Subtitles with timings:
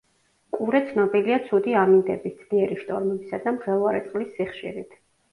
[0.59, 4.97] ყურე ცნობილია ცუდი ამინდების, ძლიერი შტორმებისა და მღელვარე წყლის სიხშირით.